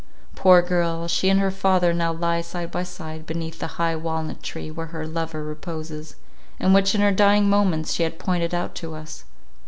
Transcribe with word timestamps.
Poor 0.35 0.63
girl!—she 0.63 1.29
and 1.29 1.39
her 1.39 1.51
father 1.51 1.93
now 1.93 2.11
lie 2.11 2.41
side 2.41 2.71
by 2.71 2.81
side, 2.81 3.23
beneath 3.27 3.59
the 3.59 3.67
high 3.77 3.95
walnut 3.95 4.41
tree 4.41 4.71
where 4.71 4.87
her 4.87 5.05
lover 5.05 5.43
reposes, 5.43 6.15
and 6.59 6.73
which 6.73 6.95
in 6.95 7.01
her 7.01 7.11
dying 7.11 7.47
moments 7.47 7.93
she 7.93 8.01
had 8.01 8.17
pointed 8.17 8.51
out 8.51 8.73
to 8.73 8.95
us. 8.95 9.25